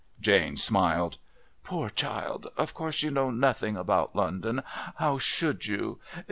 [0.19, 1.19] Jane smiled.
[1.63, 2.47] "Poor child.
[2.57, 4.63] Of course you know nothing about London.
[4.95, 5.99] How should you?